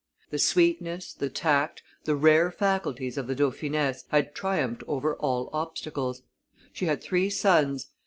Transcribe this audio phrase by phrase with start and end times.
[0.31, 6.23] The sweetness, the tact, the rare faculties of the dauphiness had triumphed over all obstacles.
[6.73, 7.89] She had three sons.